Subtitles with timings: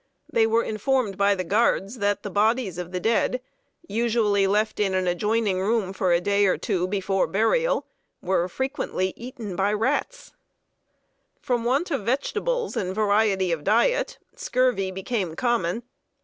[0.33, 3.39] They were informed by the guards that the bodies of the dead,
[3.87, 7.85] usually left in an adjoining room for a day or two before burial,
[8.19, 10.31] were frequently eaten by rats.
[11.43, 14.89] [Sidenote: STEALING MONEY FROM THE CAPTIVES.] From want of vegetables and variety of diet, scurvy
[14.89, 15.83] became common.